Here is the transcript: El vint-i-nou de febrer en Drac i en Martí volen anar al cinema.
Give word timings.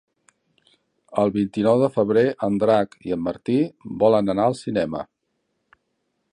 El 1.23 1.33
vint-i-nou 1.35 1.83
de 1.83 1.89
febrer 1.97 2.23
en 2.49 2.57
Drac 2.65 2.97
i 3.09 3.15
en 3.17 3.23
Martí 3.29 3.61
volen 4.05 4.35
anar 4.37 4.49
al 4.53 4.59
cinema. 4.65 5.07